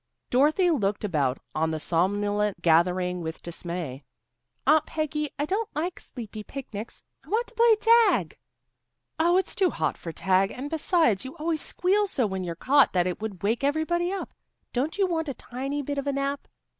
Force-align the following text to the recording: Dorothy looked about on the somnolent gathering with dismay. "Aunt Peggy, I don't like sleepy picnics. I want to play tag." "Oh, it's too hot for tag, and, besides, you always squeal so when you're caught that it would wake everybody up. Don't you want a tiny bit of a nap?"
Dorothy 0.31 0.71
looked 0.71 1.03
about 1.03 1.37
on 1.53 1.69
the 1.69 1.79
somnolent 1.79 2.63
gathering 2.63 3.21
with 3.21 3.43
dismay. 3.43 4.03
"Aunt 4.65 4.87
Peggy, 4.87 5.29
I 5.37 5.45
don't 5.45 5.69
like 5.75 5.99
sleepy 5.99 6.41
picnics. 6.43 7.03
I 7.23 7.29
want 7.29 7.45
to 7.49 7.53
play 7.53 7.75
tag." 7.75 8.39
"Oh, 9.19 9.37
it's 9.37 9.53
too 9.53 9.69
hot 9.69 9.99
for 9.99 10.11
tag, 10.11 10.49
and, 10.49 10.71
besides, 10.71 11.23
you 11.23 11.37
always 11.37 11.61
squeal 11.61 12.07
so 12.07 12.25
when 12.25 12.43
you're 12.43 12.55
caught 12.55 12.93
that 12.93 13.05
it 13.05 13.21
would 13.21 13.43
wake 13.43 13.63
everybody 13.63 14.11
up. 14.11 14.33
Don't 14.73 14.97
you 14.97 15.05
want 15.05 15.29
a 15.29 15.35
tiny 15.35 15.83
bit 15.83 15.99
of 15.99 16.07
a 16.07 16.13
nap?" 16.13 16.47